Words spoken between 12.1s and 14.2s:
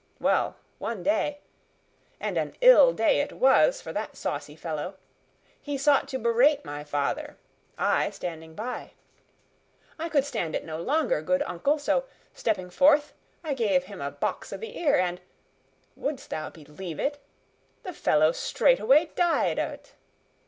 stepping forth, I gave him a